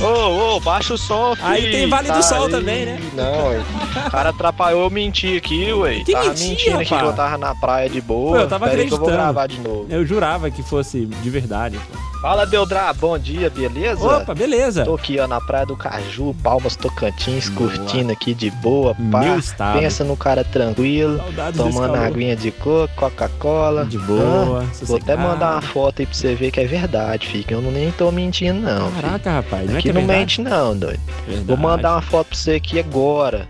Ô, 0.00 0.56
ô, 0.56 0.60
baixa 0.60 0.94
o 0.94 0.98
som, 0.98 1.34
filho. 1.34 1.48
Aí 1.48 1.70
tem 1.70 1.88
Vale 1.88 2.08
do 2.08 2.14
Tá 2.14 2.22
Sol 2.22 2.44
aí. 2.46 2.50
também, 2.50 2.84
né? 2.86 3.00
Não, 3.14 3.48
ué. 3.48 3.62
O 4.06 4.10
cara 4.10 4.28
atrapalhou 4.30 4.82
eu 4.84 4.90
mentir 4.90 5.38
aqui, 5.38 5.72
ué. 5.72 6.00
Que 6.04 6.12
tava 6.12 6.28
mentira, 6.28 6.48
mentindo 6.50 6.78
aqui 6.80 6.90
pá? 6.90 6.98
que 7.00 7.04
eu 7.06 7.12
tava 7.12 7.38
na 7.38 7.54
praia 7.54 7.88
de 7.88 8.00
boa. 8.00 8.36
Pô, 8.36 8.42
eu 8.42 8.48
tava 8.48 8.66
Pera 8.68 8.82
aí 8.82 8.88
que 8.88 8.94
eu 8.94 8.98
vou 8.98 9.06
acreditando. 9.08 9.32
gravar 9.34 9.46
de 9.46 9.60
novo. 9.60 9.86
Eu 9.88 10.04
jurava 10.06 10.50
que 10.50 10.62
fosse 10.62 11.06
de 11.06 11.30
verdade. 11.30 11.78
pô. 11.78 11.98
Fala, 12.26 12.44
Deodra, 12.44 12.92
bom 12.92 13.16
dia, 13.16 13.48
beleza? 13.48 14.04
Opa, 14.04 14.34
beleza. 14.34 14.84
Tô 14.84 14.96
aqui, 14.96 15.16
ó, 15.20 15.28
na 15.28 15.40
Praia 15.40 15.64
do 15.64 15.76
Caju, 15.76 16.34
Palmas 16.42 16.74
Tocantins, 16.74 17.48
curtindo 17.48 18.10
aqui 18.10 18.34
de 18.34 18.50
boa, 18.50 18.96
pá. 19.12 19.20
Meu 19.20 19.38
estado. 19.38 19.78
Pensa 19.78 20.02
no 20.02 20.16
cara 20.16 20.42
tranquilo, 20.42 21.18
Saudades 21.18 21.56
tomando 21.56 21.94
aguinha 21.94 22.34
de 22.34 22.50
coco, 22.50 22.92
Coca-Cola. 22.96 23.84
De 23.84 23.96
boa, 23.96 24.64
Ah, 24.64 24.70
vou 24.82 24.96
até 24.96 25.14
mandar 25.14 25.52
uma 25.52 25.62
foto 25.62 26.00
aí 26.02 26.06
pra 26.06 26.16
você 26.16 26.34
ver 26.34 26.50
que 26.50 26.58
é 26.58 26.64
verdade, 26.66 27.28
filho. 27.28 27.44
que 27.44 27.54
Eu 27.54 27.62
não 27.62 27.70
nem 27.70 27.92
tô 27.92 28.10
mentindo, 28.10 28.58
não. 28.60 28.90
filho. 28.90 29.02
Caraca, 29.02 29.30
rapaz, 29.30 29.68
não 29.68 29.76
é 29.76 29.78
Aqui 29.78 29.90
é 29.90 29.92
não 29.92 30.00
verdade? 30.00 30.18
mente, 30.18 30.40
não, 30.42 30.76
doido. 30.76 31.00
Verdade. 31.28 31.46
Vou 31.46 31.56
mandar 31.56 31.92
uma 31.92 32.02
foto 32.02 32.26
pra 32.30 32.36
você 32.38 32.54
aqui 32.54 32.80
agora. 32.80 33.46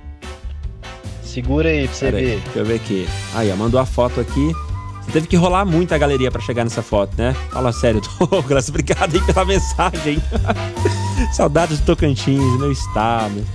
Segura 1.23 1.71
aí 1.71 1.89
pra 1.89 1.97
você 1.97 2.05
Pera 2.05 2.17
aí, 2.19 2.25
ver. 2.27 2.41
deixa 2.45 2.59
eu 2.59 2.65
ver 2.67 2.75
aqui. 2.75 3.09
Aí, 3.35 3.51
ó, 3.51 3.57
mandou 3.57 3.81
a 3.81 3.87
foto 3.87 4.21
aqui. 4.21 4.53
Teve 5.13 5.27
que 5.27 5.37
rolar 5.37 5.65
muito 5.65 5.95
a 5.95 5.99
galeria 5.99 6.31
pra 6.31 6.41
chegar 6.43 6.65
nessa 6.65 6.83
foto, 6.83 7.13
né? 7.17 7.35
Fala 7.51 7.73
sério, 7.73 8.03
Douglas. 8.21 8.69
Obrigado 8.69 9.15
aí 9.15 9.21
pela 9.23 9.45
mensagem. 9.45 10.23
Saudades 11.33 11.79
do 11.81 11.87
Tocantins, 11.87 12.59
meu 12.59 12.71
estado. 12.73 13.47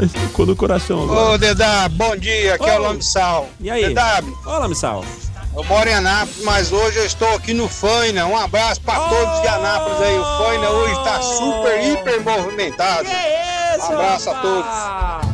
Ai, 0.00 0.08
ficou 0.08 0.46
no 0.46 0.56
coração 0.56 1.04
agora. 1.04 1.34
Ô, 1.34 1.38
DW, 1.38 1.96
bom 1.96 2.16
dia, 2.16 2.54
aqui 2.54 2.68
é 2.68 2.78
o 2.78 2.82
Lambsal. 2.82 3.48
E 3.60 3.70
aí? 3.70 3.94
DW, 3.94 4.36
Olá, 4.44 4.68
Missal. 4.68 5.04
eu 5.56 5.64
moro 5.64 5.88
em 5.88 5.94
Anápolis, 5.94 6.42
mas 6.44 6.72
hoje 6.72 6.98
eu 6.98 7.06
estou 7.06 7.34
aqui 7.36 7.54
no 7.54 7.68
Faina. 7.68 8.26
Um 8.26 8.36
abraço 8.36 8.80
pra 8.80 8.98
todos 8.98 9.40
de 9.42 9.48
Anápolis 9.48 10.00
aí. 10.02 10.18
O 10.18 10.24
Faina 10.38 10.70
hoje 10.70 10.94
tá 11.04 11.22
super, 11.22 11.84
hiper 11.86 12.20
movimentado. 12.24 13.08
Um 13.08 13.84
abraço 13.94 14.30
a 14.30 14.34
todos. 14.34 15.30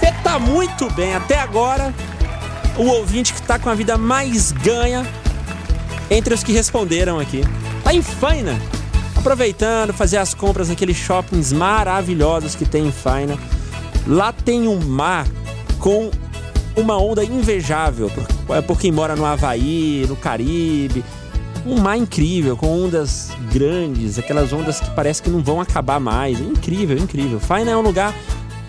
Você 0.00 0.12
tá 0.22 0.38
muito 0.38 0.88
bem 0.92 1.14
até 1.14 1.40
agora. 1.40 1.92
O 2.78 2.84
ouvinte 2.84 3.34
que 3.34 3.42
tá 3.42 3.58
com 3.58 3.68
a 3.68 3.74
vida 3.74 3.98
mais 3.98 4.52
ganha 4.52 5.04
entre 6.08 6.32
os 6.32 6.44
que 6.44 6.52
responderam 6.52 7.18
aqui. 7.18 7.42
Tá 7.82 7.92
em 7.92 8.00
Faina. 8.00 8.56
Aproveitando, 9.16 9.92
fazer 9.92 10.18
as 10.18 10.32
compras 10.32 10.68
naqueles 10.68 10.96
shoppings 10.96 11.52
maravilhosos 11.52 12.54
que 12.54 12.64
tem 12.64 12.86
em 12.86 12.92
Faina. 12.92 13.36
Lá 14.06 14.32
tem 14.32 14.68
um 14.68 14.78
mar 14.78 15.26
com 15.80 16.08
uma 16.76 16.96
onda 16.96 17.24
invejável 17.24 18.10
por, 18.10 18.62
por 18.62 18.80
quem 18.80 18.92
mora 18.92 19.16
no 19.16 19.24
Havaí, 19.24 20.06
no 20.08 20.14
Caribe. 20.14 21.04
Um 21.66 21.80
mar 21.80 21.98
incrível, 21.98 22.56
com 22.56 22.84
ondas 22.84 23.30
grandes, 23.52 24.20
aquelas 24.20 24.52
ondas 24.52 24.78
que 24.78 24.90
parece 24.90 25.20
que 25.20 25.28
não 25.28 25.42
vão 25.42 25.60
acabar 25.60 25.98
mais. 25.98 26.38
Incrível, 26.40 26.96
incrível. 26.96 27.40
Faina 27.40 27.72
é 27.72 27.76
um 27.76 27.82
lugar 27.82 28.14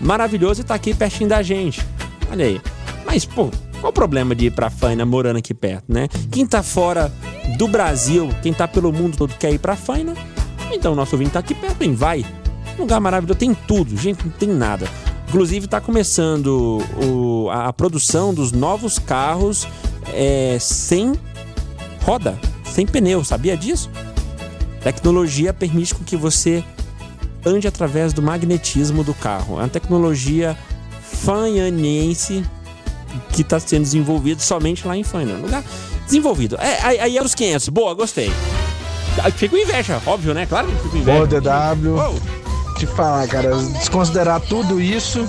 maravilhoso 0.00 0.62
e 0.62 0.64
tá 0.64 0.74
aqui 0.74 0.92
pertinho 0.92 1.28
da 1.28 1.42
gente. 1.42 1.80
Olha 2.30 2.44
aí. 2.44 2.60
Mas, 3.06 3.24
pô, 3.24 3.50
qual 3.80 3.90
o 3.90 3.92
problema 3.92 4.34
de 4.34 4.46
ir 4.46 4.50
pra 4.52 4.70
Faina 4.70 5.04
morando 5.06 5.36
aqui 5.38 5.54
perto, 5.54 5.84
né? 5.88 6.08
Quem 6.30 6.46
tá 6.46 6.62
fora 6.62 7.12
do 7.56 7.66
Brasil, 7.66 8.28
quem 8.42 8.52
tá 8.52 8.68
pelo 8.68 8.92
mundo 8.92 9.16
todo 9.16 9.34
quer 9.34 9.52
ir 9.52 9.58
pra 9.58 9.74
Faina, 9.76 10.14
então 10.72 10.92
o 10.92 10.96
nosso 10.96 11.14
ouvinte 11.16 11.32
tá 11.32 11.38
aqui 11.40 11.54
perto, 11.54 11.82
hein? 11.82 11.94
Vai. 11.94 12.24
Lugar 12.78 13.00
maravilhoso, 13.00 13.38
tem 13.38 13.52
tudo, 13.54 13.96
gente, 13.96 14.24
não 14.24 14.32
tem 14.32 14.48
nada. 14.48 14.88
Inclusive 15.28 15.66
tá 15.66 15.80
começando 15.80 16.78
o- 17.02 17.48
a, 17.50 17.68
a 17.68 17.72
produção 17.72 18.32
dos 18.34 18.52
novos 18.52 18.98
carros 18.98 19.66
é, 20.12 20.56
sem 20.60 21.12
roda, 22.02 22.38
sem 22.64 22.86
pneu, 22.86 23.22
sabia 23.24 23.56
disso? 23.56 23.90
Tecnologia 24.82 25.52
permite 25.52 25.94
que 25.94 26.16
você 26.16 26.64
ande 27.44 27.68
através 27.68 28.12
do 28.12 28.22
magnetismo 28.22 29.04
do 29.04 29.12
carro. 29.14 29.56
É 29.56 29.62
uma 29.62 29.68
tecnologia 29.68 30.56
fanhaniense 31.02 32.44
que 33.32 33.42
está 33.42 33.58
sendo 33.60 33.82
desenvolvido 33.82 34.40
somente 34.42 34.86
lá 34.86 34.96
em 34.96 35.02
Faina. 35.04 35.34
Um 35.34 35.42
Lugar 35.42 35.62
desenvolvido. 36.06 36.56
É, 36.60 36.78
aí, 36.82 37.00
aí 37.00 37.16
é 37.18 37.22
os 37.22 37.34
500. 37.34 37.68
Boa, 37.68 37.94
gostei. 37.94 38.32
Ah, 39.22 39.30
Fico 39.30 39.56
inveja, 39.56 40.00
óbvio, 40.06 40.32
né? 40.34 40.46
Claro 40.46 40.68
que 40.68 40.74
fico 40.76 40.88
com 40.90 40.96
inveja. 40.98 41.22
Ô, 41.22 41.26
DW, 41.26 42.20
te 42.78 42.86
falar, 42.86 43.26
cara, 43.28 43.54
desconsiderar 43.56 44.40
tudo 44.40 44.80
isso, 44.80 45.26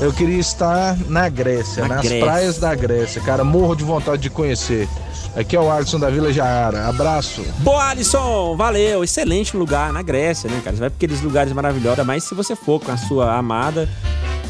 eu 0.00 0.12
queria 0.12 0.38
estar 0.38 0.96
na 1.08 1.28
Grécia, 1.28 1.84
Ah. 1.84 1.88
Na 1.88 1.94
nas 1.96 2.04
Grécia. 2.06 2.24
praias 2.24 2.58
da 2.58 2.74
Grécia, 2.74 3.20
cara, 3.20 3.44
morro 3.44 3.74
de 3.74 3.84
vontade 3.84 4.22
de 4.22 4.30
conhecer. 4.30 4.88
Aqui 5.36 5.56
é 5.56 5.60
o 5.60 5.70
Alisson 5.70 5.98
da 5.98 6.08
Vila 6.08 6.32
Jaara, 6.32 6.88
abraço. 6.88 7.42
Boa, 7.58 7.88
Alisson! 7.90 8.56
Valeu! 8.56 9.02
Excelente 9.04 9.56
lugar 9.56 9.92
na 9.92 10.00
Grécia, 10.00 10.48
né, 10.48 10.60
cara? 10.64 10.76
Você 10.76 10.80
vai 10.80 10.88
pra 10.90 10.96
aqueles 10.96 11.20
lugares 11.20 11.52
maravilhosos, 11.52 12.06
mas 12.06 12.22
se 12.24 12.34
você 12.34 12.54
for 12.56 12.80
com 12.80 12.92
a 12.92 12.96
sua 12.96 13.34
amada, 13.36 13.88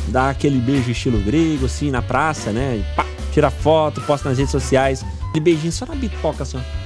dá 0.09 0.31
aquele 0.31 0.59
beijo 0.59 0.91
estilo 0.91 1.19
grego, 1.21 1.67
assim, 1.67 1.91
na 1.91 2.03
praça, 2.03 2.51
né? 2.53 2.77
E 2.83 2.95
pá, 2.97 3.05
tira 3.33 3.51
foto, 3.51 4.01
posta 4.03 4.29
nas 4.29 4.39
redes 4.39 4.53
sociais. 4.53 5.05
Aquele 5.31 5.45
beijinho 5.45 5.73
só 5.73 5.87
na 5.87 5.97
pipoca, 5.97 6.43
assim, 6.43 6.59
ó. 6.59 6.85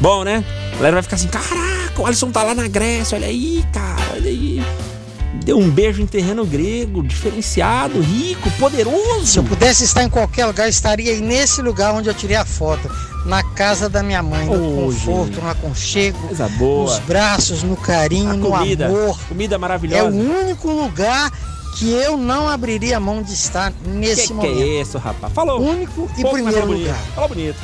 Bom, 0.00 0.24
né? 0.24 0.44
A 0.72 0.76
galera 0.76 0.94
vai 0.96 1.02
ficar 1.02 1.16
assim, 1.16 1.28
caraca, 1.28 2.00
o 2.00 2.06
Alisson 2.06 2.30
tá 2.30 2.42
lá 2.42 2.54
na 2.54 2.66
Grécia, 2.66 3.16
olha 3.16 3.26
aí, 3.26 3.64
cara, 3.72 4.02
olha 4.14 4.28
aí. 4.28 4.62
Deu 5.44 5.58
um 5.58 5.70
beijo 5.70 6.02
em 6.02 6.06
terreno 6.06 6.44
grego, 6.44 7.02
diferenciado, 7.02 8.00
rico, 8.00 8.50
poderoso. 8.52 9.26
Se 9.26 9.38
eu 9.38 9.44
pudesse 9.44 9.84
estar 9.84 10.02
em 10.04 10.08
qualquer 10.08 10.44
lugar, 10.46 10.68
estaria 10.68 11.10
aí 11.12 11.20
nesse 11.20 11.62
lugar 11.62 11.94
onde 11.94 12.08
eu 12.08 12.14
tirei 12.14 12.36
a 12.36 12.44
foto. 12.44 12.90
Na 13.24 13.42
casa 13.42 13.88
da 13.88 14.02
minha 14.02 14.22
mãe, 14.22 14.46
no 14.46 14.52
Ô, 14.80 14.86
conforto, 14.86 15.32
gente. 15.34 15.40
no 15.40 15.48
aconchego, 15.48 16.18
Coisa 16.26 16.48
boa. 16.50 16.90
nos 16.90 16.98
braços, 17.06 17.62
no 17.62 17.76
carinho, 17.76 18.30
A 18.30 18.34
no 18.34 18.50
comida, 18.50 18.86
amor. 18.86 19.18
comida 19.28 19.54
É 19.54 19.58
maravilhosa. 19.58 20.16
o 20.16 20.40
único 20.42 20.68
lugar 20.70 21.30
que 21.74 21.90
eu 21.90 22.16
não 22.16 22.48
abriria 22.48 23.00
mão 23.00 23.22
de 23.22 23.32
estar 23.32 23.72
nesse 23.86 24.22
que, 24.22 24.28
que 24.28 24.34
momento. 24.34 24.60
é 24.60 24.80
isso, 24.80 24.98
rapaz? 24.98 25.32
Falou. 25.32 25.60
Único 25.60 26.08
e 26.16 26.22
Pouco, 26.22 26.36
primeiro 26.36 26.60
falou 26.60 26.66
bonito. 26.74 26.86
lugar. 26.88 27.02
Falou 27.14 27.28
bonito. 27.28 27.56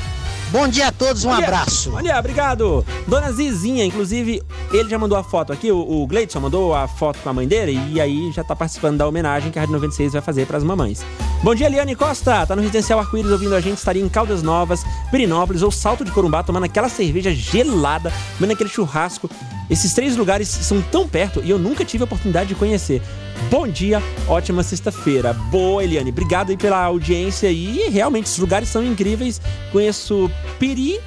Bom 0.51 0.67
dia 0.67 0.87
a 0.89 0.93
todos, 0.93 1.27
um 1.27 1.29
Olha, 1.29 1.45
abraço. 1.47 1.93
Olha, 1.95 2.19
obrigado. 2.19 2.83
Dona 3.07 3.31
Zizinha, 3.31 3.85
inclusive, 3.85 4.43
ele 4.73 4.89
já 4.89 4.99
mandou 4.99 5.19
a 5.19 5.23
foto 5.23 5.53
aqui, 5.53 5.71
o, 5.71 5.77
o 5.79 6.07
Gleidson 6.07 6.41
mandou 6.41 6.75
a 6.75 6.89
foto 6.89 7.19
com 7.19 7.29
a 7.29 7.35
mãe 7.35 7.47
dele 7.47 7.79
e 7.93 8.01
aí 8.01 8.33
já 8.33 8.43
tá 8.43 8.57
participando 8.57 8.97
da 8.97 9.07
homenagem 9.07 9.51
que 9.53 9.59
a 9.59 9.61
Rádio 9.63 9.75
96 9.75 10.15
vai 10.15 10.23
fazer 10.23 10.47
pras 10.47 10.65
mamães. 10.65 11.05
Bom 11.43 11.55
dia, 11.55 11.67
Eliane 11.67 11.95
Costa. 11.95 12.47
Tá 12.47 12.57
no 12.57 12.63
Residencial 12.63 12.99
Arco-Íris 12.99 13.31
ouvindo 13.31 13.55
a 13.55 13.61
gente, 13.61 13.77
estaria 13.77 14.03
em 14.03 14.09
Caldas 14.09 14.43
Novas, 14.43 14.87
Pirinópolis 15.11 15.61
ou 15.63 15.71
Salto 15.71 16.03
de 16.03 16.11
Corumbá, 16.11 16.43
tomando 16.43 16.65
aquela 16.65 16.89
cerveja 16.89 17.31
gelada, 17.31 18.11
comendo 18.39 18.55
aquele 18.55 18.71
churrasco. 18.71 19.29
Esses 19.71 19.93
três 19.93 20.17
lugares 20.17 20.49
são 20.49 20.81
tão 20.81 21.07
perto 21.07 21.43
e 21.45 21.51
eu 21.51 21.59
nunca 21.59 21.85
tive 21.85 22.03
a 22.03 22.07
oportunidade 22.07 22.49
de 22.49 22.55
conhecer. 22.55 23.03
Bom 23.51 23.69
dia, 23.69 24.03
ótima 24.27 24.63
sexta-feira. 24.63 25.33
Boa, 25.33 25.85
Eliane. 25.85 26.11
Obrigado 26.11 26.51
aí 26.51 26.57
pela 26.57 26.83
audiência 26.83 27.51
e 27.51 27.89
realmente 27.91 28.27
esses 28.27 28.39
lugares 28.39 28.69
são 28.69 28.83
incríveis. 28.83 29.41
Conheço 29.71 30.31
Piri, 30.59 31.01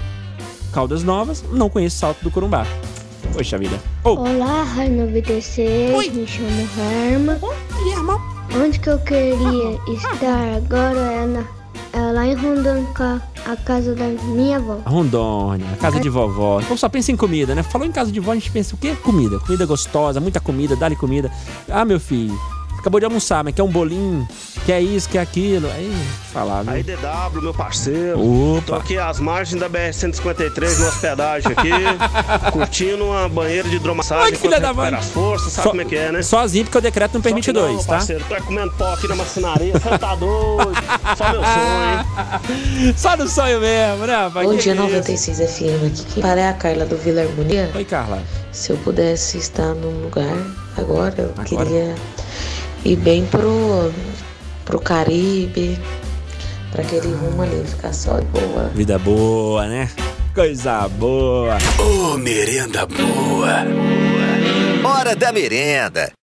Caldas 0.71 1.03
Novas, 1.03 1.43
não 1.51 1.69
conheço 1.69 1.97
Salto 1.97 2.21
do 2.23 2.31
Corumbá. 2.31 2.65
Poxa 3.33 3.57
vida. 3.57 3.79
Olá, 4.03 4.63
Rádio 4.63 5.05
96, 5.05 6.13
me 6.13 6.27
chamo 6.27 6.69
Herma. 6.77 8.19
Onde 8.53 8.79
que 8.79 8.89
eu 8.89 8.99
queria 8.99 9.79
estar 9.87 10.55
agora 10.57 10.99
é, 10.99 11.25
na, 11.25 11.60
é 11.93 12.11
lá 12.11 12.25
em 12.25 12.35
Rondônia, 12.35 12.87
a, 12.99 13.51
a 13.51 13.55
casa 13.55 13.93
da 13.93 14.07
minha 14.07 14.57
avó. 14.57 14.79
Rondônia, 14.85 15.65
casa 15.79 15.99
de 15.99 16.09
vovó. 16.09 16.61
Então 16.61 16.77
só 16.77 16.87
pensa 16.87 17.11
em 17.11 17.17
comida, 17.17 17.53
né? 17.53 17.63
Falou 17.63 17.87
em 17.87 17.91
casa 17.91 18.11
de 18.11 18.19
vó, 18.19 18.31
a 18.31 18.35
gente 18.35 18.51
pensa 18.51 18.75
o 18.75 18.77
quê? 18.77 18.95
Comida. 18.95 19.39
Comida 19.39 19.65
gostosa, 19.65 20.19
muita 20.19 20.39
comida, 20.39 20.75
dá-lhe 20.75 20.95
comida. 20.95 21.31
Ah, 21.69 21.83
meu 21.83 21.99
filho, 21.99 22.37
acabou 22.81 22.99
de 22.99 23.05
almoçar, 23.05 23.43
mas 23.43 23.53
quer 23.53 23.63
um 23.63 23.67
bolinho, 23.69 24.27
quer 24.65 24.81
isso, 24.81 25.07
quer 25.07 25.19
aquilo. 25.19 25.67
Aí, 25.71 25.87
deixa 25.87 25.99
eu 25.99 26.33
falar, 26.33 26.63
viu? 26.63 26.73
Aí, 26.73 26.83
DW, 26.83 27.41
meu 27.41 27.53
parceiro. 27.53 28.19
Opa. 28.57 28.61
Tô 28.65 28.75
aqui 28.75 28.97
às 28.97 29.19
margens 29.19 29.59
da 29.59 29.69
BR-153, 29.69 30.79
no 30.79 30.87
hospedagem 30.87 31.51
aqui, 31.51 31.71
curtindo 32.51 33.05
uma 33.05 33.29
banheira 33.29 33.69
de 33.69 33.75
hidromassagem 33.75 34.25
Ai, 34.25 34.31
que 34.31 34.37
filha 34.37 34.59
da 34.59 34.73
mãe. 34.73 34.93
as 34.93 35.05
forças, 35.05 35.53
sabe 35.53 35.63
Só- 35.63 35.69
como 35.69 35.81
é 35.81 35.85
que 35.85 35.95
é, 35.95 36.11
né? 36.11 36.21
Sozinho, 36.21 36.65
porque 36.65 36.77
o 36.77 36.81
decreto 36.81 37.13
não 37.13 37.21
permite 37.21 37.53
não, 37.53 37.61
dois, 37.61 37.75
meu 37.75 37.83
tá? 37.85 37.93
parceiro, 37.93 38.23
tô 38.27 38.35
é 38.35 38.41
comendo 38.41 38.71
pó 38.73 38.93
aqui 38.93 39.07
na 39.07 39.15
marcenaria, 39.15 39.73
você 39.73 39.97
tá 39.97 40.15
doido? 40.15 40.71
Só 41.17 41.31
meu 41.31 41.41
sonho, 41.43 41.89
hein? 41.91 42.93
Só 42.97 43.15
no 43.17 43.27
sonho 43.27 43.59
mesmo, 43.59 44.05
né, 44.07 44.15
rapaz? 44.15 44.47
Bom 44.47 44.55
Que 44.55 44.63
dia, 44.63 44.73
isso? 44.73 44.81
96 44.81 45.37
FM 45.37 45.85
aqui. 45.87 46.05
Quem 46.13 46.23
para 46.23 46.41
é 46.41 46.49
a 46.49 46.53
Carla 46.53 46.85
do 46.85 46.97
Vila 46.97 47.21
Harmonia. 47.21 47.69
Oi, 47.75 47.85
Carla. 47.85 48.21
Se 48.51 48.71
eu 48.71 48.77
pudesse 48.77 49.37
estar 49.37 49.73
num 49.75 50.03
lugar 50.03 50.35
agora, 50.77 51.13
eu 51.17 51.43
queria 51.45 51.95
ir 52.83 52.95
bem 52.97 53.25
pro, 53.25 53.91
pro 54.65 54.79
Caribe, 54.79 55.77
pra 56.71 56.81
aquele 56.81 57.13
rumo 57.13 57.41
ali, 57.41 57.63
ficar 57.65 57.93
só 57.93 58.19
de 58.19 58.25
boa. 58.25 58.69
Vida 58.73 58.97
boa, 58.99 59.67
né? 59.67 59.89
Coisa 60.33 60.87
boa. 60.87 61.57
Ô, 61.79 62.17
merenda 62.17 62.85
boa. 62.85 63.65
Hora 64.83 65.15
da 65.15 65.31
merenda. 65.31 66.11